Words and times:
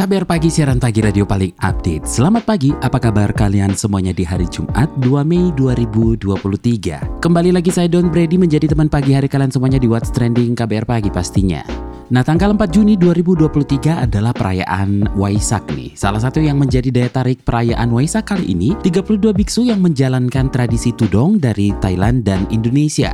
KBR 0.00 0.24
Pagi, 0.24 0.48
siaran 0.48 0.80
pagi 0.80 1.04
radio 1.04 1.28
paling 1.28 1.52
update. 1.60 2.08
Selamat 2.08 2.48
pagi, 2.48 2.72
apa 2.72 2.96
kabar 2.96 3.36
kalian 3.36 3.76
semuanya 3.76 4.16
di 4.16 4.24
hari 4.24 4.48
Jumat 4.48 4.88
2 5.04 5.28
Mei 5.28 5.52
2023. 5.52 7.20
Kembali 7.20 7.52
lagi 7.52 7.68
saya 7.68 7.84
Don 7.84 8.08
Brady 8.08 8.40
menjadi 8.40 8.72
teman 8.72 8.88
pagi 8.88 9.12
hari 9.12 9.28
kalian 9.28 9.52
semuanya 9.52 9.76
di 9.76 9.84
What's 9.84 10.08
Trending 10.08 10.56
KBR 10.56 10.88
Pagi 10.88 11.12
pastinya. 11.12 11.60
Nah, 12.08 12.24
tanggal 12.24 12.56
4 12.56 12.72
Juni 12.72 12.96
2023 12.96 14.08
adalah 14.08 14.32
perayaan 14.32 15.20
Waisak 15.20 15.68
nih. 15.76 15.92
Salah 15.92 16.24
satu 16.24 16.40
yang 16.40 16.56
menjadi 16.56 16.88
daya 16.88 17.12
tarik 17.12 17.44
perayaan 17.44 17.92
Waisak 17.92 18.32
kali 18.32 18.56
ini, 18.56 18.72
32 18.80 19.36
biksu 19.36 19.68
yang 19.68 19.84
menjalankan 19.84 20.48
tradisi 20.48 20.96
tudong 20.96 21.36
dari 21.36 21.76
Thailand 21.76 22.24
dan 22.24 22.48
Indonesia. 22.48 23.12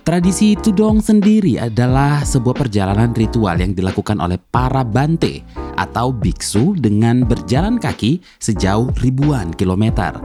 Tradisi 0.00 0.56
tudong 0.56 1.04
sendiri 1.04 1.60
adalah 1.60 2.24
sebuah 2.24 2.56
perjalanan 2.56 3.12
ritual 3.12 3.60
yang 3.60 3.76
dilakukan 3.76 4.16
oleh 4.16 4.40
para 4.40 4.80
bante 4.80 5.44
atau 5.76 6.12
biksu 6.12 6.76
dengan 6.76 7.24
berjalan 7.24 7.76
kaki 7.76 8.20
sejauh 8.40 8.88
ribuan 9.00 9.52
kilometer. 9.52 10.16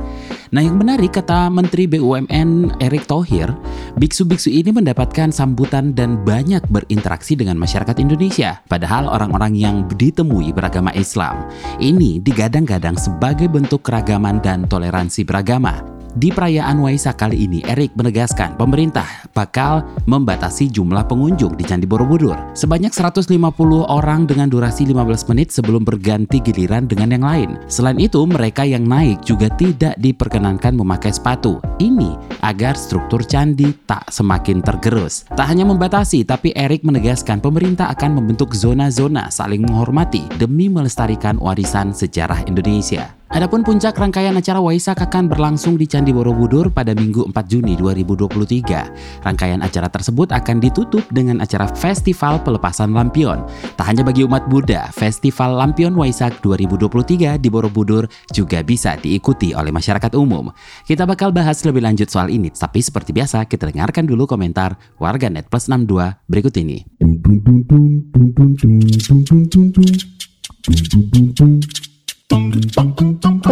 Nah 0.56 0.62
yang 0.64 0.80
menarik 0.80 1.16
kata 1.16 1.52
Menteri 1.52 1.92
BUMN 1.92 2.80
Erick 2.80 3.04
Thohir, 3.08 3.52
biksu-biksu 4.00 4.48
ini 4.48 4.72
mendapatkan 4.72 5.32
sambutan 5.36 5.92
dan 5.92 6.24
banyak 6.24 6.64
berinteraksi 6.72 7.36
dengan 7.36 7.60
masyarakat 7.60 8.00
Indonesia. 8.00 8.64
Padahal 8.72 9.12
orang-orang 9.12 9.60
yang 9.60 9.76
ditemui 9.92 10.56
beragama 10.56 10.96
Islam 10.96 11.52
ini 11.84 12.24
digadang-gadang 12.24 12.96
sebagai 12.96 13.52
bentuk 13.52 13.84
keragaman 13.84 14.40
dan 14.40 14.64
toleransi 14.68 15.28
beragama. 15.28 15.95
Di 16.16 16.32
perayaan 16.32 16.80
Waisak 16.80 17.20
kali 17.20 17.44
ini, 17.44 17.60
Erik 17.68 17.92
menegaskan 18.00 18.56
pemerintah 18.56 19.04
bakal 19.36 19.84
membatasi 20.08 20.72
jumlah 20.72 21.04
pengunjung 21.12 21.60
di 21.60 21.68
Candi 21.68 21.84
Borobudur. 21.84 22.56
Sebanyak 22.56 22.96
150 22.96 23.36
orang 23.84 24.24
dengan 24.24 24.48
durasi 24.48 24.88
15 24.88 25.28
menit 25.36 25.52
sebelum 25.52 25.84
berganti 25.84 26.40
giliran 26.40 26.88
dengan 26.88 27.20
yang 27.20 27.26
lain. 27.28 27.50
Selain 27.68 28.00
itu, 28.00 28.24
mereka 28.24 28.64
yang 28.64 28.88
naik 28.88 29.28
juga 29.28 29.52
tidak 29.60 30.00
diperkenankan 30.00 30.80
memakai 30.80 31.12
sepatu. 31.12 31.60
Ini 31.84 32.16
agar 32.48 32.80
struktur 32.80 33.20
candi 33.28 33.76
tak 33.84 34.08
semakin 34.08 34.64
tergerus. 34.64 35.28
Tak 35.36 35.52
hanya 35.52 35.68
membatasi, 35.68 36.24
tapi 36.24 36.56
Erik 36.56 36.88
menegaskan 36.88 37.44
pemerintah 37.44 37.92
akan 37.92 38.24
membentuk 38.24 38.56
zona-zona 38.56 39.28
saling 39.28 39.68
menghormati 39.68 40.24
demi 40.40 40.72
melestarikan 40.72 41.36
warisan 41.44 41.92
sejarah 41.92 42.48
Indonesia. 42.48 43.12
Adapun 43.36 43.68
puncak 43.68 44.00
rangkaian 44.00 44.32
acara 44.32 44.64
Waisak 44.64 45.04
akan 45.04 45.28
berlangsung 45.28 45.76
di 45.76 45.84
Candi 45.84 46.16
Borobudur 46.16 46.72
pada 46.72 46.96
Minggu 46.96 47.28
4 47.36 47.52
Juni 47.52 47.76
2023. 47.76 49.28
Rangkaian 49.28 49.60
acara 49.60 49.92
tersebut 49.92 50.32
akan 50.32 50.64
ditutup 50.64 51.04
dengan 51.12 51.44
acara 51.44 51.68
Festival 51.68 52.40
Pelepasan 52.40 52.96
Lampion. 52.96 53.44
Tak 53.76 53.92
hanya 53.92 54.08
bagi 54.08 54.24
umat 54.24 54.48
Buddha, 54.48 54.88
Festival 54.96 55.60
Lampion 55.60 56.00
Waisak 56.00 56.40
2023 56.40 57.36
di 57.36 57.52
Borobudur 57.52 58.08
juga 58.32 58.64
bisa 58.64 58.96
diikuti 58.96 59.52
oleh 59.52 59.76
masyarakat 59.76 60.16
umum. 60.16 60.48
Kita 60.88 61.04
bakal 61.04 61.36
bahas 61.36 61.60
lebih 61.68 61.84
lanjut 61.84 62.08
soal 62.08 62.32
ini, 62.32 62.56
tapi 62.56 62.80
seperti 62.80 63.12
biasa 63.12 63.52
kita 63.52 63.68
dengarkan 63.68 64.08
dulu 64.08 64.32
komentar 64.32 64.80
warga 64.96 65.28
Net 65.28 65.52
Plus 65.52 65.68
62 65.68 66.24
berikut 66.32 66.56
ini. 66.56 66.88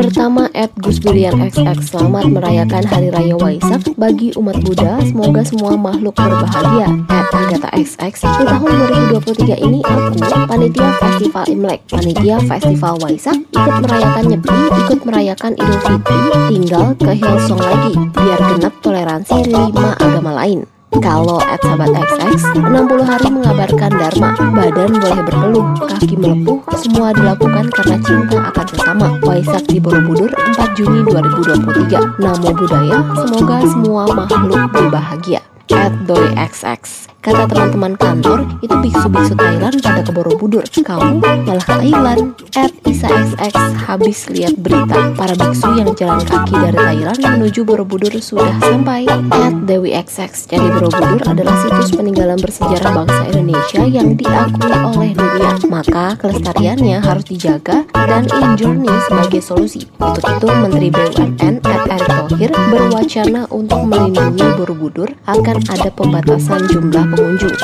Pertama, 0.04 0.52
at 0.52 0.68
Gus 0.84 1.00
Durian 1.00 1.32
XX 1.40 1.80
Selamat 1.80 2.28
merayakan 2.28 2.84
Hari 2.84 3.08
Raya 3.08 3.40
Waisak 3.40 3.88
bagi 3.96 4.36
umat 4.36 4.60
Buddha. 4.60 5.00
Semoga 5.00 5.48
semua 5.48 5.80
makhluk 5.80 6.12
berbahagia. 6.20 6.92
At 7.08 7.32
Agatha 7.32 7.72
XX 7.72 8.20
Di 8.20 8.44
tahun 8.44 8.72
2023 9.16 9.64
ini 9.64 9.80
aku, 9.80 10.20
panitia 10.44 10.90
Festival 11.00 11.46
Imlek 11.48 11.80
Panitia 11.88 12.38
Festival 12.44 12.94
Waisak 13.00 13.38
Ikut 13.56 13.76
merayakan 13.80 14.24
Nyepi, 14.28 14.58
ikut 14.84 15.00
merayakan 15.08 15.52
Idul 15.56 15.80
Fitri 15.80 16.20
Tinggal 16.52 16.88
ke 17.00 17.12
Hillsong 17.16 17.62
lagi 17.64 17.94
Biar 18.12 18.40
genap 18.44 18.74
toleransi 18.84 19.38
lima 19.48 19.96
agama 19.96 20.32
lain 20.36 20.73
kalau 21.02 21.40
at 21.42 21.58
sahabat 21.64 21.90
XX, 21.90 22.60
60 22.60 23.02
hari 23.02 23.28
mengabarkan 23.32 23.92
Dharma, 23.98 24.30
badan 24.54 24.92
boleh 25.00 25.22
berpeluh, 25.26 25.66
kaki 25.90 26.16
melepuh, 26.20 26.60
semua 26.78 27.16
dilakukan 27.16 27.72
karena 27.74 27.98
cinta 28.04 28.38
akan 28.54 28.66
sesama. 28.70 29.08
Waisak 29.26 29.64
di 29.72 29.82
Borobudur 29.82 30.30
4 30.30 30.78
Juni 30.78 31.02
2023. 31.10 32.22
Namo 32.22 32.50
Buddhaya, 32.54 33.00
semoga 33.26 33.58
semua 33.66 34.04
makhluk 34.12 34.62
berbahagia. 34.70 35.42
At 35.84 35.92
Doi 36.08 36.32
XX 36.40 37.12
Kata 37.24 37.48
teman-teman 37.48 37.96
kantor, 37.96 38.44
itu 38.60 38.76
biksu-biksu 38.84 39.40
Thailand 39.40 39.80
pada 39.80 40.04
ke 40.04 40.12
Borobudur. 40.12 40.68
Kamu 40.68 41.24
malah 41.24 41.64
Thailand. 41.64 42.36
At 42.52 42.76
Isa 42.84 43.08
XX 43.08 43.56
habis 43.80 44.28
lihat 44.28 44.60
berita. 44.60 45.16
Para 45.16 45.32
biksu 45.32 45.72
yang 45.72 45.96
jalan 45.96 46.20
kaki 46.20 46.52
dari 46.52 46.76
Thailand 46.76 47.20
menuju 47.24 47.64
Borobudur 47.64 48.12
sudah 48.20 48.52
sampai. 48.60 49.08
At 49.32 49.56
Dewi 49.64 49.96
XX 49.96 50.36
Candi 50.52 50.68
Borobudur 50.68 51.24
adalah 51.24 51.56
situs 51.64 51.96
peninggalan 51.96 52.44
bersejarah 52.44 52.92
bangsa 52.92 53.24
Indonesia 53.32 53.82
yang 53.88 54.20
diakui 54.20 54.68
oleh 54.84 55.12
dunia. 55.16 55.52
Maka 55.72 56.20
kelestariannya 56.20 57.00
harus 57.00 57.24
dijaga 57.24 57.88
dan 57.96 58.28
in-journey 58.28 58.92
sebagai 59.08 59.40
solusi. 59.40 59.88
Untuk 59.96 60.28
itu, 60.28 60.48
Menteri 60.52 60.92
BUMN 60.92 61.64
at 61.64 61.88
Erick 61.88 62.12
Thohir 62.20 62.52
berwacana 62.52 63.48
untuk 63.48 63.80
melindungi 63.88 64.44
Borobudur 64.60 65.08
akan 65.24 65.56
ada 65.74 65.90
pembatasan 65.90 66.62
jumlah 66.70 67.06
pengunjung. 67.18 67.58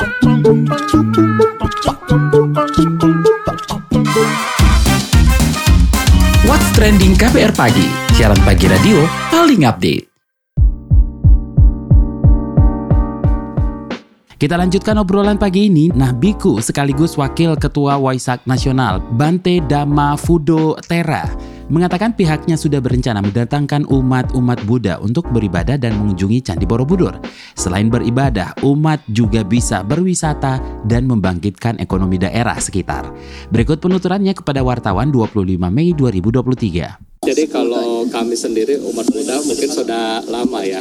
What's 6.42 6.68
Trending 6.74 7.14
KBR 7.14 7.54
Pagi, 7.54 7.86
siaran 8.18 8.40
pagi 8.42 8.66
radio 8.66 9.06
paling 9.30 9.62
update. 9.62 10.10
Kita 14.40 14.56
lanjutkan 14.56 14.96
obrolan 14.96 15.36
pagi 15.36 15.68
ini. 15.68 15.92
Nah, 15.92 16.16
Biku 16.16 16.64
sekaligus 16.64 17.12
Wakil 17.20 17.60
Ketua 17.60 18.00
Waisak 18.00 18.42
Nasional, 18.48 18.98
Bante 19.14 19.60
Dhamma 19.60 20.16
Fudo 20.16 20.80
Tera, 20.80 21.28
mengatakan 21.70 22.12
pihaknya 22.12 22.58
sudah 22.58 22.82
berencana 22.82 23.22
mendatangkan 23.22 23.86
umat-umat 23.86 24.58
Buddha 24.66 24.98
untuk 24.98 25.30
beribadah 25.30 25.78
dan 25.78 25.94
mengunjungi 25.96 26.42
Candi 26.42 26.66
Borobudur. 26.66 27.16
Selain 27.54 27.86
beribadah, 27.86 28.52
umat 28.66 29.00
juga 29.06 29.46
bisa 29.46 29.86
berwisata 29.86 30.58
dan 30.84 31.06
membangkitkan 31.06 31.78
ekonomi 31.78 32.18
daerah 32.18 32.58
sekitar. 32.58 33.08
Berikut 33.54 33.78
penuturannya 33.78 34.34
kepada 34.34 34.66
wartawan 34.66 35.14
25 35.14 35.56
Mei 35.70 35.94
2023. 35.94 37.10
Jadi 37.20 37.52
kalau 37.52 38.08
kami 38.08 38.32
sendiri 38.32 38.80
umat 38.80 39.06
Buddha 39.12 39.38
mungkin 39.44 39.70
sudah 39.70 40.24
lama 40.24 40.64
ya. 40.64 40.80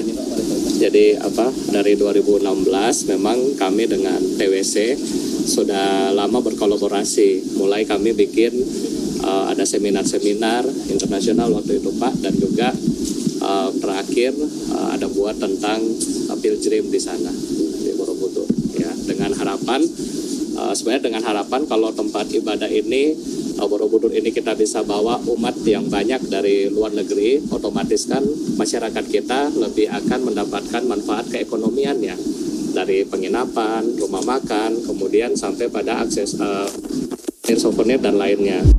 Jadi 0.80 1.20
apa 1.20 1.52
dari 1.68 2.00
2016 2.00 3.12
memang 3.12 3.60
kami 3.60 3.84
dengan 3.92 4.16
TWC 4.16 4.96
sudah 5.44 6.16
lama 6.16 6.40
berkolaborasi. 6.40 7.60
Mulai 7.60 7.84
kami 7.84 8.16
bikin 8.16 8.56
uh, 9.30 9.46
ada 9.54 9.62
seminar-seminar 9.62 10.66
internasional 10.90 11.54
waktu 11.54 11.78
itu 11.78 11.94
Pak 12.02 12.14
dan 12.26 12.34
juga 12.42 12.74
uh, 13.46 13.70
terakhir 13.78 14.34
uh, 14.74 14.98
ada 14.98 15.06
buat 15.06 15.38
tentang 15.38 15.78
uh, 16.34 16.38
pilgrim 16.42 16.90
di 16.90 16.98
sana 16.98 17.30
di 17.86 17.94
Borobudur 17.94 18.50
ya 18.74 18.90
dengan 19.06 19.38
harapan 19.38 19.86
uh, 20.58 20.74
sebenarnya 20.74 21.14
dengan 21.14 21.24
harapan 21.30 21.62
kalau 21.70 21.94
tempat 21.94 22.26
ibadah 22.34 22.70
ini 22.70 23.14
Borobudur 23.60 24.16
ini 24.16 24.32
kita 24.32 24.56
bisa 24.56 24.88
bawa 24.88 25.20
umat 25.36 25.60
yang 25.68 25.92
banyak 25.92 26.32
dari 26.32 26.72
luar 26.72 26.96
negeri, 26.96 27.44
otomatis 27.52 28.08
kan 28.08 28.24
masyarakat 28.56 29.04
kita 29.04 29.52
lebih 29.52 29.92
akan 29.92 30.32
mendapatkan 30.32 30.80
manfaat 30.88 31.28
keekonomiannya 31.28 32.16
dari 32.72 33.04
penginapan, 33.04 33.84
rumah 34.00 34.24
makan, 34.24 34.80
kemudian 34.88 35.36
sampai 35.36 35.68
pada 35.68 36.00
akses 36.00 36.40
uh, 36.40 36.72
souvenir 37.60 38.00
dan 38.00 38.16
lainnya. 38.16 38.79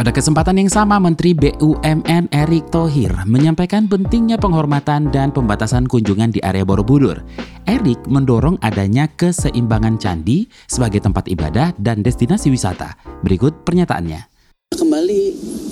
Pada 0.00 0.16
kesempatan 0.16 0.56
yang 0.56 0.72
sama, 0.72 0.96
Menteri 0.96 1.36
BUMN 1.36 2.32
Erick 2.32 2.72
Thohir 2.72 3.12
menyampaikan 3.28 3.84
pentingnya 3.84 4.40
penghormatan 4.40 5.12
dan 5.12 5.28
pembatasan 5.28 5.84
kunjungan 5.84 6.32
di 6.32 6.40
area 6.40 6.64
Borobudur. 6.64 7.20
Erick 7.68 8.08
mendorong 8.08 8.56
adanya 8.64 9.12
keseimbangan 9.12 10.00
candi 10.00 10.48
sebagai 10.64 11.04
tempat 11.04 11.28
ibadah 11.28 11.76
dan 11.76 12.00
destinasi 12.00 12.48
wisata. 12.48 12.96
Berikut 13.20 13.60
pernyataannya. 13.60 14.24
Kembali, 14.72 15.22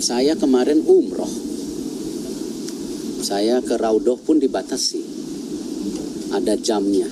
saya 0.05 0.37
kemarin 0.37 0.85
umroh. 0.85 1.33
Saya 3.25 3.65
ke 3.65 3.81
Raudoh 3.81 4.21
pun 4.21 4.37
dibatasi. 4.37 5.01
Ada 6.37 6.61
jamnya. 6.61 7.09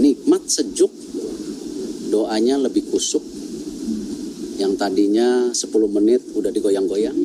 Nikmat 0.00 0.48
sejuk, 0.48 0.96
doanya 2.08 2.56
lebih 2.56 2.88
kusuk. 2.88 3.37
Yang 4.58 4.72
tadinya 4.74 5.54
10 5.54 5.70
menit 5.94 6.20
udah 6.34 6.50
digoyang-goyang. 6.50 7.18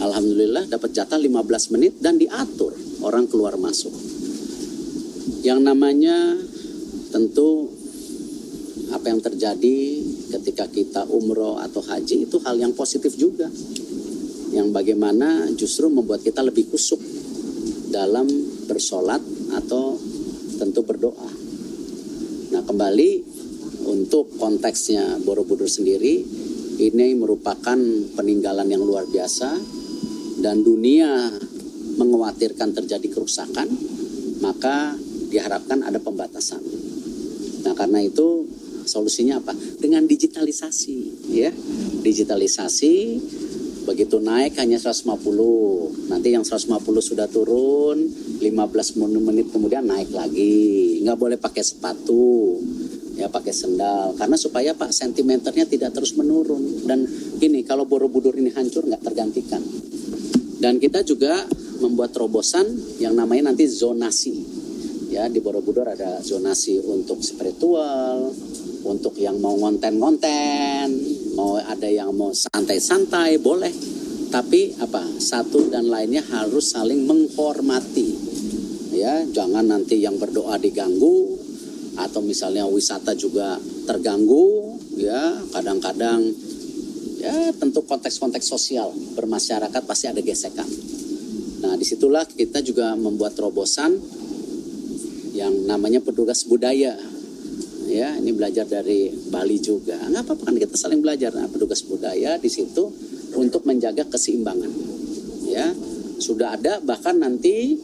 Alhamdulillah 0.00 0.66
dapat 0.66 0.90
jatah 0.96 1.20
15 1.20 1.72
menit 1.76 2.00
dan 2.00 2.16
diatur 2.16 2.72
orang 3.04 3.28
keluar 3.28 3.60
masuk. 3.60 3.92
Yang 5.44 5.60
namanya 5.60 6.16
tentu 7.12 7.68
apa 8.90 9.06
yang 9.12 9.20
terjadi 9.20 9.76
ketika 10.32 10.64
kita 10.72 11.04
umroh 11.12 11.60
atau 11.60 11.84
haji 11.84 12.24
itu 12.24 12.40
hal 12.40 12.56
yang 12.56 12.72
positif 12.72 13.12
juga 13.14 13.52
yang 14.54 14.70
bagaimana 14.70 15.50
justru 15.58 15.90
membuat 15.90 16.22
kita 16.22 16.40
lebih 16.40 16.70
kusuk 16.70 17.02
dalam 17.90 18.24
bersolat 18.70 19.20
atau 19.54 19.98
tentu 20.56 20.86
berdoa. 20.86 21.30
Nah 22.54 22.62
kembali 22.62 23.33
untuk 23.84 24.34
konteksnya 24.40 25.20
Borobudur 25.22 25.68
sendiri 25.68 26.24
ini 26.80 27.14
merupakan 27.14 27.78
peninggalan 28.18 28.66
yang 28.66 28.82
luar 28.82 29.06
biasa 29.06 29.56
dan 30.42 30.66
dunia 30.66 31.30
mengkhawatirkan 31.94 32.74
terjadi 32.74 33.06
kerusakan 33.06 33.70
maka 34.42 34.98
diharapkan 35.30 35.86
ada 35.86 36.02
pembatasan. 36.02 36.60
Nah 37.64 37.72
karena 37.72 38.02
itu 38.02 38.44
solusinya 38.84 39.40
apa? 39.40 39.56
Dengan 39.80 40.04
digitalisasi 40.04 41.30
ya. 41.32 41.50
Digitalisasi 42.04 42.94
begitu 43.84 44.16
naik 44.16 44.56
hanya 44.56 44.80
150 44.80 46.08
nanti 46.08 46.32
yang 46.32 46.40
150 46.40 46.80
sudah 47.04 47.28
turun 47.28 48.00
15 48.40 48.48
menit 49.20 49.52
kemudian 49.52 49.84
naik 49.84 50.08
lagi 50.08 51.04
nggak 51.04 51.20
boleh 51.20 51.36
pakai 51.36 51.60
sepatu 51.60 52.56
ya 53.14 53.30
pakai 53.30 53.54
sendal 53.54 54.18
karena 54.18 54.34
supaya 54.34 54.74
pak 54.74 54.90
sentimeternya 54.90 55.66
tidak 55.70 55.94
terus 55.94 56.18
menurun 56.18 56.86
dan 56.86 57.06
gini 57.38 57.62
kalau 57.62 57.86
Borobudur 57.86 58.34
ini 58.34 58.50
hancur 58.50 58.86
nggak 58.86 59.02
tergantikan 59.06 59.62
dan 60.58 60.82
kita 60.82 61.06
juga 61.06 61.46
membuat 61.78 62.14
terobosan 62.14 62.66
yang 62.98 63.14
namanya 63.14 63.54
nanti 63.54 63.70
zonasi 63.70 64.34
ya 65.14 65.30
di 65.30 65.38
Borobudur 65.38 65.86
ada 65.86 66.18
zonasi 66.18 66.82
untuk 66.82 67.22
spiritual 67.22 68.34
untuk 68.84 69.16
yang 69.16 69.40
mau 69.40 69.56
ngonten-ngonten, 69.56 70.88
mau 71.34 71.56
ada 71.56 71.88
yang 71.88 72.12
mau 72.12 72.30
santai-santai 72.36 73.40
boleh. 73.40 73.72
Tapi 74.28 74.76
apa? 74.76 75.00
Satu 75.16 75.72
dan 75.72 75.88
lainnya 75.88 76.20
harus 76.20 76.76
saling 76.76 77.08
menghormati. 77.08 78.12
Ya, 78.94 79.24
jangan 79.26 79.66
nanti 79.66 80.04
yang 80.04 80.20
berdoa 80.20 80.60
diganggu 80.60 81.43
atau 81.94 82.20
misalnya 82.22 82.66
wisata 82.66 83.14
juga 83.14 83.58
terganggu, 83.86 84.78
ya. 84.98 85.38
Kadang-kadang 85.54 86.20
ya 87.24 87.52
tentu 87.56 87.80
konteks-konteks 87.88 88.44
sosial 88.44 88.92
bermasyarakat 89.16 89.82
pasti 89.88 90.10
ada 90.10 90.20
gesekan. 90.20 90.68
Nah, 91.64 91.74
di 91.80 91.84
situlah 91.88 92.28
kita 92.28 92.60
juga 92.60 92.92
membuat 92.92 93.32
terobosan 93.32 93.96
yang 95.32 95.66
namanya 95.66 95.98
petugas 95.98 96.46
budaya 96.46 96.94
ya 97.90 98.08
ini 98.16 98.30
belajar 98.32 98.64
dari 98.64 99.12
Bali 99.28 99.60
juga 99.60 99.98
nggak 99.98 100.22
apa-apa 100.24 100.42
kan 100.50 100.54
kita 100.56 100.74
saling 100.78 101.04
belajar 101.04 101.30
nah, 101.34 101.46
petugas 101.50 101.84
budaya 101.84 102.38
di 102.40 102.50
situ 102.50 102.90
untuk 103.36 103.66
menjaga 103.68 104.06
keseimbangan 104.08 104.72
ya 105.46 105.70
sudah 106.18 106.56
ada 106.56 106.80
bahkan 106.80 107.18
nanti 107.18 107.76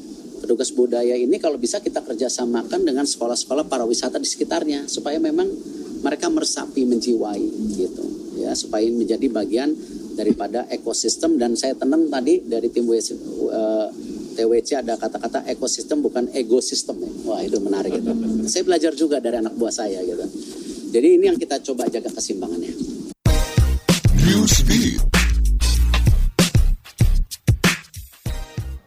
petugas 0.51 0.75
budaya 0.75 1.15
ini 1.15 1.39
kalau 1.39 1.55
bisa 1.63 1.79
kita 1.79 2.03
kerjasamakan 2.03 2.83
dengan 2.83 3.07
sekolah-sekolah 3.07 3.71
para 3.71 3.87
wisata 3.87 4.19
di 4.19 4.27
sekitarnya 4.27 4.91
supaya 4.91 5.23
memang 5.23 5.47
mereka 6.03 6.27
meresapi 6.27 6.91
menjiwai 6.91 7.47
gitu 7.79 8.03
ya 8.35 8.51
supaya 8.59 8.83
menjadi 8.91 9.31
bagian 9.31 9.71
daripada 10.19 10.67
ekosistem 10.75 11.39
dan 11.39 11.55
saya 11.55 11.79
tenang 11.79 12.11
tadi 12.11 12.43
dari 12.43 12.67
tim 12.67 12.83
WC, 12.83 13.15
uh, 13.47 13.95
TWC 14.35 14.83
ada 14.83 14.99
kata-kata 14.99 15.47
ekosistem 15.47 16.03
bukan 16.03 16.27
ekosistem 16.35 16.99
ya. 16.99 17.11
Wah 17.31 17.41
itu 17.47 17.63
menarik 17.63 17.95
itu. 17.95 18.11
Saya 18.51 18.67
belajar 18.67 18.91
juga 18.99 19.23
dari 19.23 19.39
anak 19.39 19.55
buah 19.55 19.71
saya 19.71 20.03
gitu. 20.03 20.27
Jadi 20.91 21.09
ini 21.15 21.31
yang 21.31 21.39
kita 21.39 21.63
coba 21.63 21.87
jaga 21.87 22.11
keseimbangannya. 22.11 22.75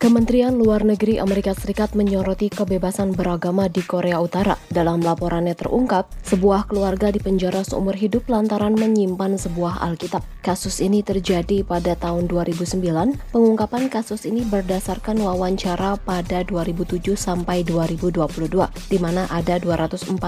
Kementerian 0.03 0.59
Luar 0.59 0.83
Negeri 0.83 1.15
Amerika 1.15 1.55
Serikat 1.55 1.95
menyoroti 1.95 2.51
kebebasan 2.51 3.15
beragama 3.15 3.71
di 3.71 3.79
Korea 3.79 4.19
Utara. 4.19 4.59
Dalam 4.67 4.99
laporannya 4.99 5.55
terungkap, 5.55 6.11
sebuah 6.27 6.67
keluarga 6.67 7.07
di 7.07 7.23
penjara 7.23 7.63
seumur 7.63 7.95
hidup 7.95 8.27
lantaran 8.27 8.75
menyimpan 8.75 9.39
sebuah 9.39 9.79
Alkitab. 9.79 10.19
Kasus 10.43 10.83
ini 10.83 11.07
terjadi 11.07 11.63
pada 11.63 11.95
tahun 11.95 12.27
2009. 12.27 12.83
Pengungkapan 13.31 13.87
kasus 13.87 14.27
ini 14.27 14.43
berdasarkan 14.43 15.23
wawancara 15.23 15.95
pada 16.03 16.43
2007 16.43 17.15
sampai 17.15 17.63
2022, 17.63 18.59
di 18.91 18.99
mana 18.99 19.23
ada 19.31 19.55
244 19.55 20.19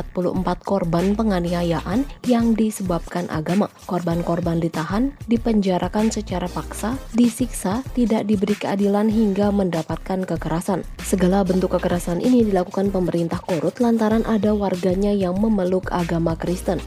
korban 0.64 1.20
penganiayaan 1.20 2.08
yang 2.24 2.56
disebabkan 2.56 3.28
agama. 3.28 3.68
Korban-korban 3.92 4.64
ditahan, 4.64 5.12
dipenjarakan 5.28 6.16
secara 6.16 6.48
paksa, 6.48 6.96
disiksa, 7.12 7.84
tidak 7.92 8.24
diberi 8.24 8.56
keadilan 8.56 9.12
hingga 9.12 9.52
mendapatkan 9.66 10.30
kekerasan. 10.30 10.86
Segala 11.02 11.42
bentuk 11.42 11.74
kekerasan 11.74 12.22
ini 12.22 12.46
dilakukan 12.46 12.94
pemerintah 12.94 13.42
Korut 13.42 13.82
lantaran 13.82 14.22
ada 14.30 14.54
warganya 14.54 15.10
yang 15.10 15.34
memeluk 15.42 15.90
agama 15.90 16.38
Kristen. 16.38 16.78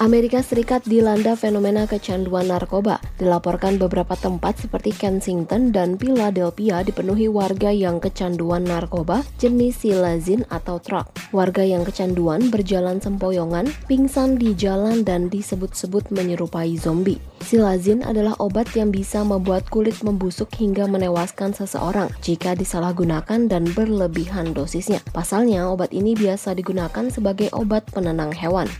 Amerika 0.00 0.40
Serikat 0.40 0.88
dilanda 0.88 1.36
fenomena 1.36 1.84
kecanduan 1.84 2.48
narkoba. 2.48 2.96
Dilaporkan 3.20 3.76
beberapa 3.76 4.16
tempat 4.16 4.56
seperti 4.56 4.96
Kensington 4.96 5.68
dan 5.68 6.00
Philadelphia 6.00 6.80
dipenuhi 6.80 7.28
warga 7.28 7.68
yang 7.68 8.00
kecanduan 8.00 8.64
narkoba 8.64 9.20
jenis 9.36 9.84
silazin 9.84 10.48
atau 10.48 10.80
truk. 10.80 11.12
Warga 11.36 11.60
yang 11.60 11.84
kecanduan 11.84 12.48
berjalan 12.48 13.04
sempoyongan, 13.04 13.68
pingsan 13.84 14.40
di 14.40 14.56
jalan 14.56 15.04
dan 15.04 15.28
disebut-sebut 15.28 16.08
menyerupai 16.08 16.72
zombie. 16.80 17.20
Silazin 17.44 18.00
adalah 18.00 18.32
obat 18.40 18.72
yang 18.72 18.88
bisa 18.88 19.20
membuat 19.20 19.68
kulit 19.68 20.00
membusuk 20.00 20.48
hingga 20.56 20.88
menewaskan 20.88 21.52
seseorang 21.52 22.08
jika 22.24 22.56
disalahgunakan 22.56 23.44
dan 23.44 23.68
berlebihan 23.76 24.56
dosisnya. 24.56 25.04
Pasalnya, 25.12 25.68
obat 25.68 25.92
ini 25.92 26.16
biasa 26.16 26.56
digunakan 26.56 27.12
sebagai 27.12 27.52
obat 27.52 27.84
penenang 27.92 28.32
hewan. 28.32 28.70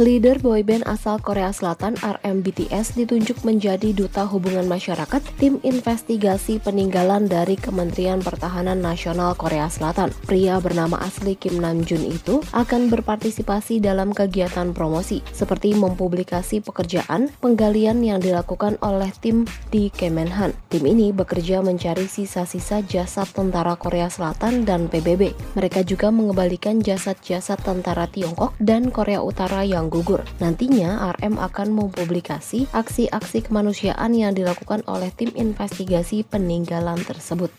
Leader 0.00 0.40
boyband 0.40 0.88
asal 0.88 1.20
Korea 1.20 1.52
Selatan 1.52 2.00
RMBTS 2.00 2.96
ditunjuk 2.96 3.44
menjadi 3.44 3.92
duta 3.92 4.24
hubungan 4.24 4.64
masyarakat 4.64 5.20
tim 5.36 5.60
investigasi 5.60 6.56
peninggalan 6.64 7.28
dari 7.28 7.60
Kementerian 7.60 8.24
Pertahanan 8.24 8.80
Nasional 8.80 9.36
Korea 9.36 9.68
Selatan. 9.68 10.08
Pria 10.24 10.56
bernama 10.64 10.96
asli 10.96 11.36
Kim 11.36 11.60
Namjoon 11.60 12.08
itu 12.08 12.40
akan 12.56 12.88
berpartisipasi 12.88 13.84
dalam 13.84 14.16
kegiatan 14.16 14.72
promosi 14.72 15.20
seperti 15.28 15.76
mempublikasi 15.76 16.64
pekerjaan 16.64 17.28
penggalian 17.44 18.00
yang 18.00 18.16
dilakukan 18.16 18.80
oleh 18.80 19.12
tim 19.20 19.44
di 19.68 19.92
Kemenhan. 19.92 20.56
Tim 20.72 20.88
ini 20.88 21.12
bekerja 21.12 21.60
mencari 21.60 22.08
sisa-sisa 22.08 22.80
jasad 22.80 23.28
tentara 23.28 23.76
Korea 23.76 24.08
Selatan 24.08 24.64
dan 24.64 24.88
PBB. 24.88 25.36
Mereka 25.52 25.84
juga 25.84 26.08
mengembalikan 26.08 26.80
jasad-jasad 26.80 27.60
tentara 27.60 28.08
Tiongkok 28.08 28.56
dan 28.56 28.88
Korea 28.88 29.20
Utara 29.20 29.60
yang 29.68 29.81
yang 29.82 29.90
gugur. 29.90 30.22
Nantinya 30.38 31.10
RM 31.18 31.42
akan 31.42 31.74
mempublikasi 31.74 32.70
aksi-aksi 32.70 33.42
kemanusiaan 33.42 34.14
yang 34.14 34.30
dilakukan 34.38 34.86
oleh 34.86 35.10
tim 35.10 35.34
investigasi 35.34 36.22
peninggalan 36.22 37.02
tersebut. 37.02 37.50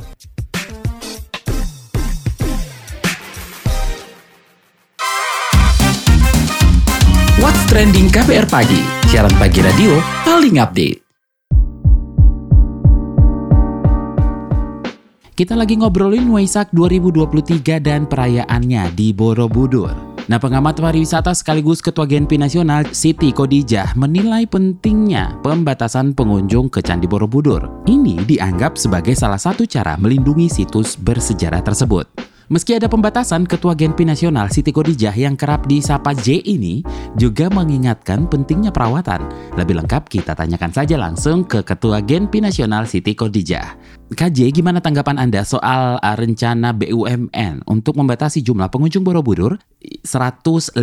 What's 7.44 7.60
Trending 7.68 8.08
KPR 8.08 8.48
Pagi, 8.48 8.80
siaran 9.12 9.36
pagi 9.36 9.60
radio 9.60 10.00
paling 10.24 10.64
update. 10.64 11.04
Kita 15.34 15.58
lagi 15.58 15.76
ngobrolin 15.76 16.30
Waisak 16.30 16.70
2023 16.72 17.82
dan 17.82 18.06
perayaannya 18.06 18.94
di 18.94 19.12
Borobudur. 19.18 20.13
Nah, 20.32 20.40
pengamat 20.40 20.80
pariwisata 20.80 21.36
sekaligus 21.36 21.84
Ketua 21.84 22.08
Genpi 22.08 22.40
Nasional 22.40 22.88
Siti 22.96 23.36
Kodijah 23.36 23.92
menilai 24.00 24.48
pentingnya 24.48 25.36
pembatasan 25.44 26.16
pengunjung 26.16 26.72
ke 26.72 26.80
Candi 26.80 27.12
Borobudur. 27.12 27.84
Ini 27.84 28.24
dianggap 28.24 28.80
sebagai 28.80 29.20
salah 29.20 29.40
satu 29.40 29.68
cara 29.68 30.00
melindungi 30.00 30.48
situs 30.48 30.96
bersejarah 30.96 31.60
tersebut. 31.60 32.33
Meski 32.52 32.76
ada 32.76 32.92
pembatasan, 32.92 33.48
Ketua 33.48 33.72
Genpi 33.72 34.04
Nasional 34.04 34.52
Siti 34.52 34.76
Kodijah 34.76 35.16
yang 35.16 35.40
kerap 35.40 35.64
disapa 35.64 36.12
J 36.12 36.44
ini 36.44 36.84
juga 37.16 37.48
mengingatkan 37.48 38.28
pentingnya 38.28 38.68
perawatan. 38.68 39.24
Lebih 39.56 39.80
lengkap 39.80 40.12
kita 40.12 40.36
tanyakan 40.36 40.76
saja 40.76 41.00
langsung 41.00 41.48
ke 41.48 41.64
Ketua 41.64 42.04
Genpi 42.04 42.44
Nasional 42.44 42.84
Siti 42.84 43.16
Kodijah. 43.16 43.80
KJ, 44.12 44.52
gimana 44.52 44.84
tanggapan 44.84 45.24
Anda 45.24 45.48
soal 45.48 46.04
uh, 46.04 46.16
rencana 46.20 46.76
BUMN 46.76 47.64
untuk 47.64 47.96
membatasi 47.96 48.44
jumlah 48.44 48.68
pengunjung 48.68 49.08
Borobudur 49.08 49.56
150 50.04 50.76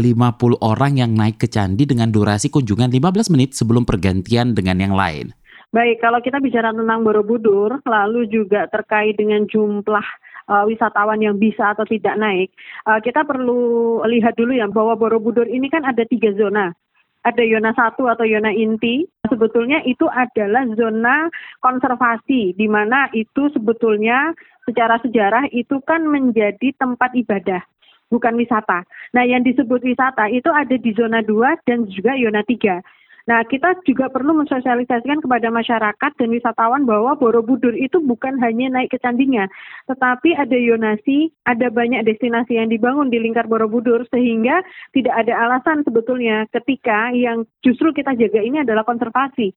orang 0.64 0.92
yang 0.96 1.12
naik 1.12 1.44
ke 1.44 1.46
candi 1.52 1.84
dengan 1.84 2.08
durasi 2.08 2.48
kunjungan 2.48 2.88
15 2.88 3.36
menit 3.36 3.52
sebelum 3.52 3.84
pergantian 3.84 4.56
dengan 4.56 4.80
yang 4.80 4.96
lain? 4.96 5.36
Baik, 5.70 6.02
kalau 6.02 6.18
kita 6.18 6.42
bicara 6.42 6.74
tentang 6.74 7.06
Borobudur, 7.06 7.78
lalu 7.86 8.26
juga 8.26 8.66
terkait 8.66 9.14
dengan 9.14 9.46
jumlah 9.46 10.08
uh, 10.50 10.66
wisatawan 10.66 11.22
yang 11.22 11.38
bisa 11.38 11.70
atau 11.70 11.86
tidak 11.86 12.18
naik, 12.18 12.50
uh, 12.90 12.98
kita 12.98 13.22
perlu 13.22 14.02
lihat 14.10 14.34
dulu 14.34 14.58
ya 14.58 14.66
bahwa 14.66 14.98
Borobudur 14.98 15.46
ini 15.46 15.70
kan 15.70 15.86
ada 15.86 16.02
tiga 16.02 16.34
zona. 16.34 16.74
Ada 17.20 17.44
zona 17.46 17.70
satu 17.76 18.08
atau 18.08 18.24
zona 18.24 18.50
inti. 18.50 19.06
Sebetulnya 19.28 19.84
itu 19.86 20.08
adalah 20.10 20.66
zona 20.74 21.28
konservasi, 21.62 22.56
di 22.56 22.66
mana 22.66 23.06
itu 23.14 23.52
sebetulnya 23.54 24.34
secara 24.64 24.98
sejarah 25.04 25.46
itu 25.54 25.78
kan 25.84 26.02
menjadi 26.08 26.74
tempat 26.80 27.12
ibadah 27.14 27.62
bukan 28.10 28.34
wisata. 28.34 28.82
Nah, 29.14 29.22
yang 29.22 29.46
disebut 29.46 29.80
wisata 29.86 30.26
itu 30.28 30.50
ada 30.50 30.74
di 30.74 30.90
zona 30.98 31.22
2 31.22 31.62
dan 31.64 31.86
juga 31.86 32.18
zona 32.18 32.42
3. 32.42 32.82
Nah, 33.30 33.46
kita 33.46 33.78
juga 33.86 34.10
perlu 34.10 34.42
mensosialisasikan 34.42 35.22
kepada 35.22 35.54
masyarakat 35.54 36.10
dan 36.18 36.28
wisatawan 36.34 36.82
bahwa 36.82 37.14
Borobudur 37.14 37.78
itu 37.78 38.02
bukan 38.02 38.34
hanya 38.42 38.74
naik 38.74 38.90
ke 38.90 38.98
candinya, 38.98 39.46
tetapi 39.86 40.34
ada 40.34 40.58
yonasi, 40.58 41.30
ada 41.46 41.70
banyak 41.70 42.02
destinasi 42.02 42.58
yang 42.58 42.66
dibangun 42.66 43.06
di 43.06 43.22
lingkar 43.22 43.46
Borobudur 43.46 44.02
sehingga 44.10 44.66
tidak 44.90 45.14
ada 45.14 45.46
alasan 45.46 45.86
sebetulnya 45.86 46.50
ketika 46.50 47.14
yang 47.14 47.46
justru 47.62 47.94
kita 47.94 48.18
jaga 48.18 48.42
ini 48.42 48.66
adalah 48.66 48.82
konservasi. 48.82 49.54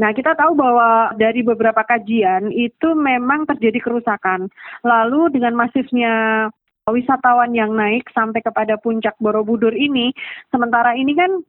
Nah, 0.00 0.16
kita 0.16 0.32
tahu 0.32 0.56
bahwa 0.56 1.12
dari 1.20 1.44
beberapa 1.44 1.84
kajian 1.84 2.48
itu 2.48 2.96
memang 2.96 3.44
terjadi 3.44 3.76
kerusakan. 3.76 4.48
Lalu 4.80 5.36
dengan 5.36 5.52
masifnya 5.52 6.48
wisatawan 6.88 7.52
yang 7.52 7.76
naik 7.76 8.08
sampai 8.16 8.40
kepada 8.40 8.80
puncak 8.80 9.20
Borobudur 9.20 9.76
ini, 9.76 10.16
sementara 10.48 10.96
ini 10.96 11.12
kan 11.12 11.44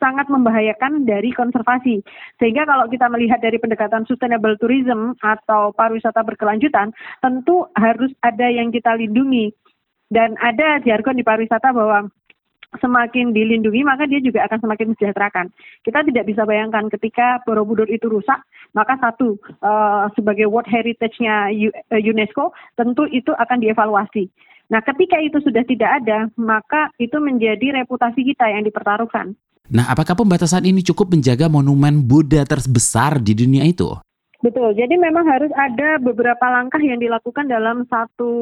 sangat 0.00 0.26
membahayakan 0.32 1.04
dari 1.04 1.30
konservasi. 1.30 2.00
Sehingga 2.40 2.64
kalau 2.64 2.88
kita 2.88 3.06
melihat 3.12 3.38
dari 3.38 3.60
pendekatan 3.60 4.08
sustainable 4.08 4.56
tourism 4.56 5.14
atau 5.20 5.70
pariwisata 5.76 6.24
berkelanjutan, 6.24 6.90
tentu 7.20 7.68
harus 7.76 8.10
ada 8.24 8.48
yang 8.48 8.72
kita 8.72 8.96
lindungi. 8.96 9.52
Dan 10.10 10.34
ada 10.42 10.82
jargon 10.82 11.14
di 11.14 11.22
pariwisata 11.22 11.70
bahwa 11.70 12.10
semakin 12.78 13.34
dilindungi 13.34 13.82
maka 13.82 14.06
dia 14.06 14.22
juga 14.22 14.46
akan 14.46 14.58
semakin 14.62 14.86
mensejahterakan. 14.94 15.46
Kita 15.82 16.06
tidak 16.06 16.24
bisa 16.30 16.42
bayangkan 16.46 16.86
ketika 16.90 17.42
Borobudur 17.42 17.86
itu 17.90 18.06
rusak, 18.06 18.38
maka 18.74 18.94
satu 19.02 19.38
uh, 19.62 20.06
sebagai 20.14 20.46
World 20.46 20.70
Heritage-nya 20.70 21.50
eh, 21.50 22.02
UNESCO 22.02 22.54
tentu 22.78 23.10
itu 23.10 23.34
akan 23.34 23.58
dievaluasi. 23.58 24.30
Nah, 24.70 24.78
ketika 24.86 25.18
itu 25.18 25.42
sudah 25.42 25.66
tidak 25.66 25.90
ada, 25.98 26.30
maka 26.38 26.94
itu 27.02 27.18
menjadi 27.18 27.82
reputasi 27.82 28.22
kita 28.22 28.54
yang 28.54 28.62
dipertaruhkan. 28.62 29.34
Nah, 29.70 29.86
apakah 29.86 30.18
pembatasan 30.18 30.66
ini 30.66 30.82
cukup 30.82 31.14
menjaga 31.14 31.46
monumen 31.46 32.02
Buddha 32.02 32.42
terbesar 32.42 33.22
di 33.22 33.38
dunia 33.38 33.62
itu? 33.62 33.94
Betul. 34.40 34.72
Jadi 34.72 34.96
memang 34.96 35.28
harus 35.28 35.52
ada 35.52 36.00
beberapa 36.00 36.48
langkah 36.48 36.80
yang 36.80 36.96
dilakukan 36.96 37.44
dalam 37.44 37.84
satu 37.92 38.32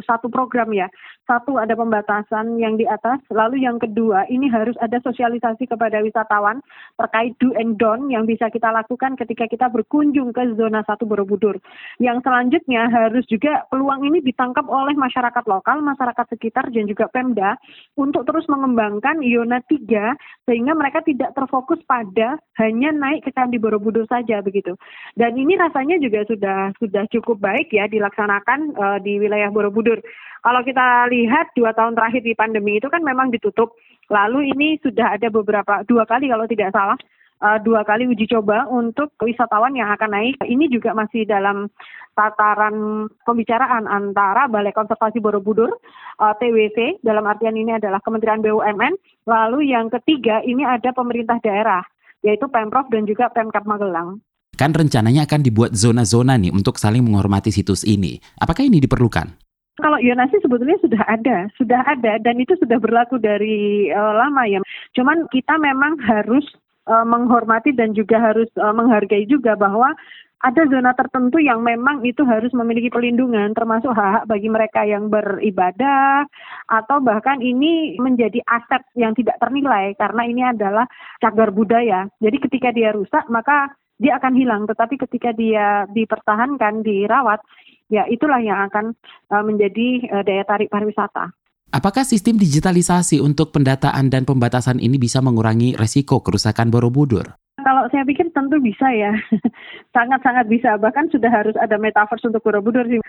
satu 0.00 0.32
program 0.32 0.72
ya. 0.72 0.88
Satu 1.28 1.60
ada 1.60 1.76
pembatasan 1.76 2.56
yang 2.56 2.80
di 2.80 2.88
atas, 2.88 3.20
lalu 3.28 3.60
yang 3.60 3.76
kedua 3.76 4.24
ini 4.32 4.48
harus 4.48 4.72
ada 4.80 4.96
sosialisasi 5.04 5.68
kepada 5.68 6.00
wisatawan 6.00 6.64
terkait 6.96 7.36
do 7.36 7.52
and 7.60 7.76
don't 7.76 8.08
yang 8.08 8.24
bisa 8.24 8.48
kita 8.48 8.72
lakukan 8.72 9.12
ketika 9.20 9.44
kita 9.44 9.68
berkunjung 9.68 10.32
ke 10.32 10.56
zona 10.56 10.80
satu 10.88 11.04
Borobudur. 11.04 11.60
Yang 12.00 12.24
selanjutnya 12.24 12.88
harus 12.88 13.28
juga 13.28 13.68
peluang 13.68 14.08
ini 14.08 14.24
ditangkap 14.24 14.64
oleh 14.64 14.96
masyarakat 14.96 15.44
lokal, 15.44 15.84
masyarakat 15.84 16.32
sekitar 16.32 16.72
dan 16.72 16.88
juga 16.88 17.12
Pemda 17.12 17.60
untuk 18.00 18.24
terus 18.24 18.48
mengembangkan 18.48 19.20
Iona 19.20 19.60
3 19.68 20.48
sehingga 20.48 20.72
mereka 20.72 21.04
tidak 21.04 21.36
terfokus 21.36 21.78
pada 21.84 22.40
hanya 22.56 22.88
naik 22.88 23.28
ke 23.28 23.30
Candi 23.36 23.60
Borobudur 23.60 24.08
saja 24.08 24.40
begitu. 24.40 24.80
Dan 25.12 25.41
ini 25.42 25.58
rasanya 25.58 25.98
juga 25.98 26.22
sudah 26.30 26.70
sudah 26.78 27.04
cukup 27.10 27.42
baik 27.42 27.74
ya 27.74 27.90
dilaksanakan 27.90 28.78
uh, 28.78 28.98
di 29.02 29.18
wilayah 29.18 29.50
Borobudur. 29.50 29.98
Kalau 30.42 30.60
kita 30.66 31.06
lihat 31.10 31.54
dua 31.54 31.74
tahun 31.74 31.94
terakhir 31.94 32.22
di 32.22 32.34
pandemi 32.34 32.78
itu 32.78 32.86
kan 32.86 33.02
memang 33.02 33.30
ditutup. 33.34 33.74
Lalu 34.10 34.54
ini 34.54 34.68
sudah 34.82 35.14
ada 35.18 35.30
beberapa 35.30 35.86
dua 35.86 36.06
kali 36.06 36.30
kalau 36.30 36.46
tidak 36.46 36.74
salah 36.74 36.98
uh, 37.42 37.58
dua 37.58 37.82
kali 37.82 38.06
uji 38.06 38.30
coba 38.30 38.70
untuk 38.70 39.12
wisatawan 39.20 39.74
yang 39.74 39.90
akan 39.90 40.10
naik. 40.14 40.38
Ini 40.46 40.70
juga 40.70 40.94
masih 40.94 41.26
dalam 41.26 41.68
tataran 42.14 43.08
pembicaraan 43.26 43.90
antara 43.90 44.46
Balai 44.46 44.72
Konservasi 44.72 45.18
Borobudur, 45.18 45.74
uh, 46.22 46.34
TWC, 46.38 47.02
dalam 47.02 47.26
artian 47.26 47.58
ini 47.58 47.76
adalah 47.76 47.98
Kementerian 48.00 48.40
BUMN. 48.40 48.94
Lalu 49.26 49.74
yang 49.74 49.90
ketiga 49.90 50.40
ini 50.46 50.62
ada 50.62 50.94
pemerintah 50.94 51.42
daerah, 51.42 51.82
yaitu 52.22 52.46
Pemprov 52.46 52.88
dan 52.94 53.04
juga 53.04 53.28
Pemkap 53.34 53.66
Magelang. 53.66 54.22
Kan 54.62 54.78
rencananya 54.78 55.26
akan 55.26 55.42
dibuat 55.42 55.74
zona-zona 55.74 56.38
nih 56.38 56.54
untuk 56.54 56.78
saling 56.78 57.02
menghormati 57.02 57.50
situs 57.50 57.82
ini. 57.82 58.22
Apakah 58.38 58.62
ini 58.62 58.78
diperlukan? 58.78 59.34
Kalau 59.74 59.98
Yonasi 59.98 60.38
sebetulnya 60.38 60.78
sudah 60.78 61.02
ada, 61.02 61.50
sudah 61.58 61.82
ada 61.82 62.22
dan 62.22 62.38
itu 62.38 62.54
sudah 62.54 62.78
berlaku 62.78 63.18
dari 63.18 63.90
uh, 63.90 64.14
lama 64.14 64.46
ya. 64.46 64.62
Cuman 64.94 65.26
kita 65.34 65.58
memang 65.58 65.98
harus 66.06 66.46
uh, 66.86 67.02
menghormati 67.02 67.74
dan 67.74 67.90
juga 67.90 68.22
harus 68.22 68.46
uh, 68.54 68.70
menghargai 68.70 69.26
juga 69.26 69.58
bahwa 69.58 69.98
ada 70.46 70.62
zona 70.70 70.94
tertentu 70.94 71.42
yang 71.42 71.66
memang 71.66 72.06
itu 72.06 72.22
harus 72.22 72.54
memiliki 72.54 72.86
pelindungan 72.86 73.58
termasuk 73.58 73.90
hak-hak 73.90 74.30
bagi 74.30 74.46
mereka 74.46 74.86
yang 74.86 75.10
beribadah 75.10 76.22
atau 76.70 77.02
bahkan 77.02 77.42
ini 77.42 77.98
menjadi 77.98 78.38
aset 78.46 78.86
yang 78.94 79.10
tidak 79.18 79.42
ternilai 79.42 79.98
karena 79.98 80.22
ini 80.22 80.42
adalah 80.46 80.86
cagar 81.18 81.50
budaya. 81.50 82.06
Jadi 82.22 82.36
ketika 82.46 82.70
dia 82.70 82.94
rusak 82.94 83.26
maka 83.26 83.70
dia 84.02 84.18
akan 84.18 84.34
hilang 84.34 84.62
tetapi 84.66 84.98
ketika 84.98 85.30
dia 85.30 85.86
dipertahankan, 85.94 86.82
dirawat 86.82 87.38
ya 87.86 88.02
itulah 88.10 88.42
yang 88.42 88.66
akan 88.66 88.98
uh, 89.30 89.44
menjadi 89.46 90.10
uh, 90.10 90.22
daya 90.26 90.42
tarik 90.42 90.66
pariwisata. 90.66 91.30
Apakah 91.72 92.04
sistem 92.04 92.36
digitalisasi 92.36 93.22
untuk 93.24 93.54
pendataan 93.56 94.12
dan 94.12 94.28
pembatasan 94.28 94.76
ini 94.76 95.00
bisa 95.00 95.24
mengurangi 95.24 95.72
resiko 95.72 96.20
kerusakan 96.20 96.68
Borobudur? 96.68 97.32
Kalau 97.64 97.88
saya 97.88 98.04
pikir 98.04 98.28
tentu 98.36 98.60
bisa 98.60 98.92
ya, 98.92 99.16
sangat-sangat 99.96 100.52
bisa. 100.52 100.76
Bahkan 100.76 101.08
sudah 101.08 101.32
harus 101.32 101.56
ada 101.56 101.80
metaverse 101.80 102.28
untuk 102.28 102.44
Borobudur 102.44 102.84
sih. 102.84 103.00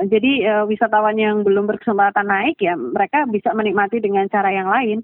Jadi 0.00 0.44
uh, 0.44 0.68
wisatawan 0.68 1.16
yang 1.16 1.44
belum 1.44 1.68
berkesempatan 1.68 2.28
naik 2.28 2.60
ya 2.60 2.76
mereka 2.76 3.28
bisa 3.28 3.52
menikmati 3.56 4.00
dengan 4.00 4.28
cara 4.28 4.52
yang 4.52 4.68
lain. 4.68 5.00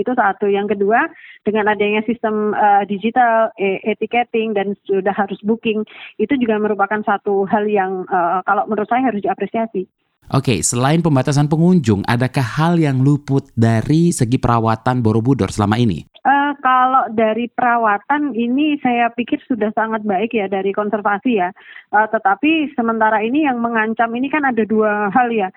Itu 0.00 0.16
satu. 0.16 0.48
Yang 0.48 0.76
kedua, 0.76 1.06
dengan 1.44 1.68
adanya 1.68 2.00
sistem 2.08 2.56
uh, 2.56 2.82
digital, 2.88 3.52
e 3.60 3.84
etiketing 3.84 4.56
dan 4.56 4.72
sudah 4.88 5.12
harus 5.12 5.36
booking, 5.44 5.84
itu 6.16 6.32
juga 6.40 6.56
merupakan 6.56 7.04
satu 7.04 7.44
hal 7.46 7.68
yang 7.68 8.08
uh, 8.08 8.40
kalau 8.48 8.64
menurut 8.64 8.88
saya 8.88 9.12
harus 9.12 9.20
diapresiasi. 9.20 9.84
Oke, 10.30 10.62
selain 10.62 11.02
pembatasan 11.02 11.50
pengunjung, 11.50 12.06
adakah 12.06 12.46
hal 12.46 12.78
yang 12.78 13.02
luput 13.02 13.50
dari 13.58 14.14
segi 14.14 14.38
perawatan 14.38 15.02
Borobudur 15.02 15.50
selama 15.50 15.74
ini? 15.74 16.06
Uh, 16.22 16.54
kalau 16.62 17.10
dari 17.10 17.50
perawatan 17.50 18.38
ini 18.38 18.78
saya 18.78 19.10
pikir 19.10 19.42
sudah 19.50 19.74
sangat 19.74 20.06
baik 20.06 20.30
ya 20.30 20.46
dari 20.46 20.70
konservasi 20.70 21.42
ya. 21.42 21.50
Uh, 21.90 22.06
tetapi 22.14 22.70
sementara 22.78 23.26
ini 23.26 23.42
yang 23.42 23.58
mengancam 23.58 24.06
ini 24.14 24.30
kan 24.30 24.46
ada 24.46 24.62
dua 24.62 25.10
hal 25.10 25.34
ya 25.34 25.50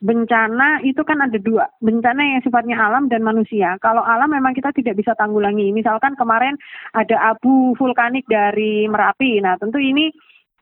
bencana 0.00 0.80
itu 0.80 1.04
kan 1.04 1.20
ada 1.20 1.36
dua, 1.36 1.68
bencana 1.84 2.36
yang 2.36 2.40
sifatnya 2.40 2.80
alam 2.80 3.12
dan 3.12 3.20
manusia. 3.20 3.76
Kalau 3.84 4.00
alam 4.00 4.32
memang 4.32 4.56
kita 4.56 4.72
tidak 4.72 4.96
bisa 4.96 5.12
tanggulangi. 5.14 5.70
Misalkan 5.76 6.16
kemarin 6.16 6.56
ada 6.96 7.36
abu 7.36 7.76
vulkanik 7.76 8.24
dari 8.26 8.88
Merapi. 8.88 9.44
Nah, 9.44 9.60
tentu 9.60 9.76
ini 9.76 10.08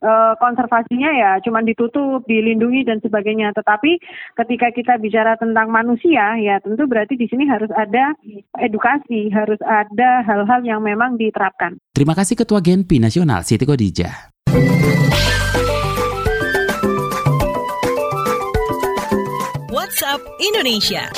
e, 0.02 0.12
konservasinya 0.42 1.11
ya 1.14 1.30
cuma 1.42 1.62
ditutup, 1.62 2.26
dilindungi 2.26 2.83
dan 2.83 2.99
sebagainya. 2.99 3.54
Tetapi 3.54 4.02
ketika 4.42 4.75
kita 4.75 4.95
bicara 4.99 5.38
tentang 5.38 5.71
manusia, 5.71 6.35
ya 6.42 6.59
tentu 6.59 6.90
berarti 6.90 7.14
di 7.14 7.30
sini 7.30 7.47
harus 7.47 7.71
ada 7.78 8.18
edukasi, 8.59 9.30
harus 9.30 9.59
ada 9.62 10.26
hal-hal 10.26 10.66
yang 10.66 10.83
memang 10.83 11.14
diterapkan. 11.14 11.78
Terima 11.95 12.18
kasih 12.18 12.35
Ketua 12.35 12.59
Genpi 12.59 12.99
Nasional 12.99 13.47
Siti 13.47 13.62
Kodijah. 13.62 14.35
WhatsApp 19.99 20.23
Indonesia. 20.38 21.11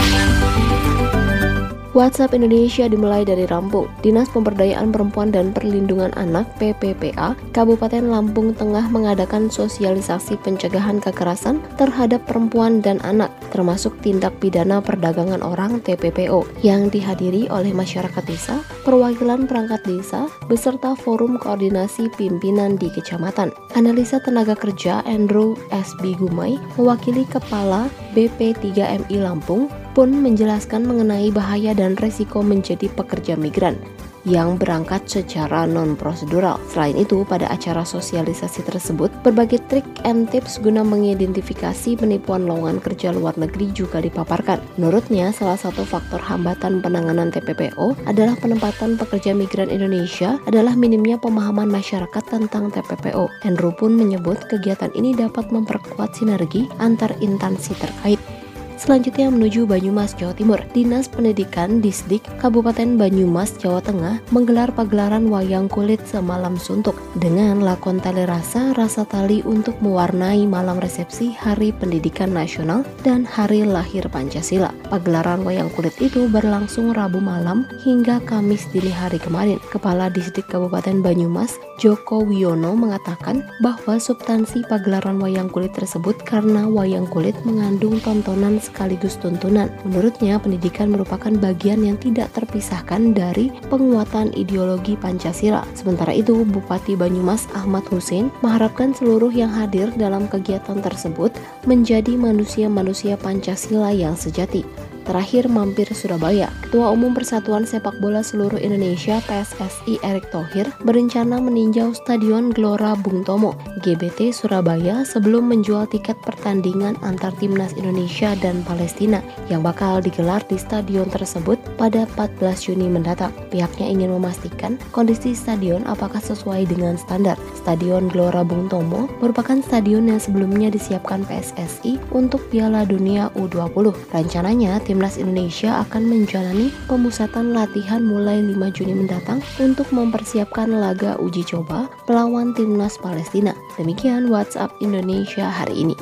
WhatsApp 1.92 2.32
Indonesia 2.32 2.88
dimulai 2.88 3.28
dari 3.28 3.44
Lampung. 3.44 3.92
Dinas 4.00 4.32
Pemberdayaan 4.32 4.88
Perempuan 4.88 5.28
dan 5.28 5.52
Perlindungan 5.52 6.16
Anak 6.16 6.48
PPPA 6.56 7.36
Kabupaten 7.52 8.08
Lampung 8.08 8.56
Tengah 8.56 8.88
mengadakan 8.88 9.52
sosialisasi 9.52 10.40
pencegahan 10.40 10.96
kekerasan 10.96 11.60
terhadap 11.76 12.24
perempuan 12.24 12.80
dan 12.80 13.04
anak, 13.04 13.28
termasuk 13.52 13.92
tindak 14.00 14.32
pidana 14.40 14.80
perdagangan 14.80 15.44
orang 15.44 15.84
TPPO, 15.84 16.48
yang 16.64 16.88
dihadiri 16.88 17.52
oleh 17.52 17.76
masyarakat 17.76 18.24
desa, 18.24 18.64
perwakilan 18.88 19.44
perangkat 19.44 19.84
desa, 19.84 20.24
beserta 20.48 20.96
forum 20.96 21.36
koordinasi 21.36 22.08
pimpinan 22.16 22.80
di 22.80 22.88
kecamatan. 22.88 23.52
Analisa 23.80 24.20
tenaga 24.20 24.52
kerja 24.52 25.00
Andrew 25.08 25.56
SB 25.72 26.12
Gumai, 26.20 26.60
mewakili 26.76 27.24
Kepala 27.24 27.88
BP3MI 28.12 29.24
Lampung, 29.24 29.72
pun 29.96 30.12
menjelaskan 30.20 30.84
mengenai 30.84 31.32
bahaya 31.32 31.72
dan 31.72 31.96
resiko 31.96 32.44
menjadi 32.44 32.92
pekerja 32.92 33.40
migran 33.40 33.80
yang 34.28 34.60
berangkat 34.60 35.06
secara 35.08 35.64
non-prosedural. 35.64 36.60
Selain 36.68 36.96
itu, 36.96 37.24
pada 37.24 37.48
acara 37.48 37.84
sosialisasi 37.86 38.66
tersebut, 38.66 39.08
berbagai 39.24 39.62
trik 39.72 39.86
and 40.04 40.28
tips 40.28 40.60
guna 40.60 40.84
mengidentifikasi 40.84 41.96
penipuan 41.96 42.44
lowongan 42.44 42.82
kerja 42.82 43.12
luar 43.14 43.36
negeri 43.40 43.72
juga 43.72 44.02
dipaparkan. 44.02 44.60
Menurutnya, 44.76 45.32
salah 45.32 45.56
satu 45.56 45.84
faktor 45.84 46.20
hambatan 46.20 46.84
penanganan 46.84 47.32
TPPO 47.32 47.96
adalah 48.08 48.36
penempatan 48.36 49.00
pekerja 49.00 49.32
migran 49.32 49.72
Indonesia 49.72 50.40
adalah 50.48 50.76
minimnya 50.76 51.16
pemahaman 51.20 51.68
masyarakat 51.68 52.24
tentang 52.26 52.72
TPPO. 52.72 53.28
Andrew 53.44 53.72
pun 53.76 53.96
menyebut 53.96 54.40
kegiatan 54.48 54.92
ini 54.96 55.16
dapat 55.16 55.48
memperkuat 55.52 56.16
sinergi 56.16 56.68
antar 56.80 57.12
instansi 57.20 57.72
terkait. 57.76 58.39
Selanjutnya 58.80 59.28
menuju 59.28 59.68
Banyumas, 59.68 60.16
Jawa 60.16 60.32
Timur. 60.32 60.56
Dinas 60.72 61.04
Pendidikan 61.04 61.84
Disdik 61.84 62.24
Kabupaten 62.40 62.96
Banyumas, 62.96 63.52
Jawa 63.60 63.84
Tengah 63.84 64.24
menggelar 64.32 64.72
pagelaran 64.72 65.28
wayang 65.28 65.68
kulit 65.68 66.00
semalam 66.08 66.56
suntuk 66.56 66.96
dengan 67.20 67.60
lakon 67.60 68.00
tali 68.00 68.24
rasa 68.24 68.72
rasa 68.72 69.04
tali 69.04 69.44
untuk 69.44 69.76
mewarnai 69.84 70.48
malam 70.48 70.80
resepsi 70.80 71.28
Hari 71.36 71.76
Pendidikan 71.76 72.32
Nasional 72.32 72.88
dan 73.04 73.28
Hari 73.28 73.68
Lahir 73.68 74.08
Pancasila. 74.08 74.72
Pagelaran 74.88 75.44
wayang 75.44 75.68
kulit 75.76 75.92
itu 76.00 76.24
berlangsung 76.32 76.96
Rabu 76.96 77.20
malam 77.20 77.68
hingga 77.84 78.16
Kamis 78.24 78.64
dini 78.72 78.88
hari 78.88 79.20
kemarin. 79.20 79.60
Kepala 79.68 80.08
Disdik 80.08 80.48
Kabupaten 80.48 81.04
Banyumas, 81.04 81.60
Joko 81.76 82.24
Wiono 82.24 82.72
mengatakan 82.72 83.44
bahwa 83.60 84.00
substansi 84.00 84.64
pagelaran 84.72 85.20
wayang 85.20 85.52
kulit 85.52 85.76
tersebut 85.76 86.16
karena 86.24 86.64
wayang 86.64 87.04
kulit 87.04 87.36
mengandung 87.44 88.00
tontonan 88.00 88.56
sekaligus 88.70 89.18
tuntunan. 89.18 89.66
Menurutnya, 89.82 90.38
pendidikan 90.38 90.94
merupakan 90.94 91.34
bagian 91.42 91.82
yang 91.82 91.98
tidak 91.98 92.30
terpisahkan 92.30 93.10
dari 93.10 93.50
penguatan 93.66 94.30
ideologi 94.38 94.94
Pancasila. 94.94 95.66
Sementara 95.74 96.14
itu, 96.14 96.46
Bupati 96.46 96.94
Banyumas 96.94 97.50
Ahmad 97.58 97.82
Hussein 97.90 98.30
mengharapkan 98.46 98.94
seluruh 98.94 99.34
yang 99.34 99.50
hadir 99.50 99.90
dalam 99.98 100.30
kegiatan 100.30 100.78
tersebut 100.78 101.34
menjadi 101.66 102.14
manusia-manusia 102.14 103.18
Pancasila 103.18 103.90
yang 103.90 104.14
sejati. 104.14 104.62
Terakhir 105.10 105.50
mampir 105.50 105.90
Surabaya. 105.90 106.54
Ketua 106.62 106.94
Umum 106.94 107.10
Persatuan 107.10 107.66
Sepak 107.66 107.98
Bola 107.98 108.22
Seluruh 108.22 108.62
Indonesia 108.62 109.18
PSSI 109.26 109.98
Erick 110.06 110.30
Thohir 110.30 110.70
berencana 110.86 111.42
meninjau 111.42 111.90
Stadion 111.98 112.54
Gelora 112.54 112.94
Bung 112.94 113.26
Tomo 113.26 113.58
GBT 113.82 114.30
Surabaya 114.30 115.02
sebelum 115.02 115.50
menjual 115.50 115.90
tiket 115.90 116.14
pertandingan 116.22 116.94
antar 117.02 117.34
timnas 117.42 117.74
Indonesia 117.74 118.38
dan 118.38 118.62
Palestina 118.62 119.18
yang 119.50 119.66
bakal 119.66 119.98
digelar 119.98 120.46
di 120.46 120.54
stadion 120.54 121.10
tersebut 121.10 121.58
pada 121.74 122.06
14 122.14 122.70
Juni 122.70 122.86
mendatang. 122.86 123.34
Pihaknya 123.50 123.90
ingin 123.90 124.14
memastikan 124.14 124.78
kondisi 124.94 125.34
stadion 125.34 125.82
apakah 125.90 126.22
sesuai 126.22 126.70
dengan 126.70 126.94
standar. 126.94 127.34
Stadion 127.58 128.06
Gelora 128.06 128.46
Bung 128.46 128.70
Tomo 128.70 129.10
merupakan 129.18 129.58
stadion 129.58 130.06
yang 130.06 130.22
sebelumnya 130.22 130.70
disiapkan 130.70 131.26
PSSI 131.26 131.98
untuk 132.14 132.46
Piala 132.46 132.86
Dunia 132.86 133.34
U20. 133.34 133.90
Rencananya 134.14 134.78
tim 134.86 134.99
Timnas 135.00 135.16
Indonesia 135.16 135.80
akan 135.80 136.12
menjalani 136.12 136.68
pemusatan 136.84 137.56
latihan 137.56 138.04
mulai 138.04 138.44
5 138.44 138.52
Juni 138.68 138.92
mendatang 138.92 139.40
untuk 139.56 139.88
mempersiapkan 139.96 140.68
laga 140.68 141.16
uji 141.16 141.40
coba 141.40 141.88
melawan 142.04 142.52
Timnas 142.52 143.00
Palestina. 143.00 143.56
Demikian 143.80 144.28
WhatsApp 144.28 144.68
Indonesia 144.84 145.48
hari 145.48 145.88
ini. 145.88 145.96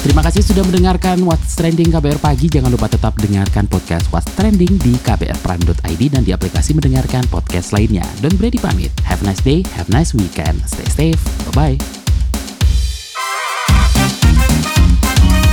Terima 0.00 0.24
kasih 0.24 0.40
sudah 0.40 0.64
mendengarkan 0.64 1.20
What's 1.28 1.52
Trending 1.52 1.92
KBR 1.92 2.16
Pagi. 2.16 2.48
Jangan 2.48 2.72
lupa 2.72 2.88
tetap 2.88 3.12
dengarkan 3.20 3.68
podcast 3.68 4.08
What's 4.08 4.32
Trending 4.40 4.80
di 4.80 4.96
kbrprime.id 5.04 6.02
dan 6.08 6.24
di 6.24 6.32
aplikasi 6.32 6.72
mendengarkan 6.72 7.28
podcast 7.28 7.76
lainnya. 7.76 8.08
Don't 8.24 8.40
Brady 8.40 8.56
pamit. 8.56 8.88
Have 9.04 9.20
a 9.20 9.28
nice 9.28 9.44
day, 9.44 9.60
have 9.76 9.92
a 9.92 9.92
nice 9.92 10.16
weekend. 10.16 10.64
Stay 10.64 10.88
safe. 11.12 11.20
Bye-bye. 11.52 11.99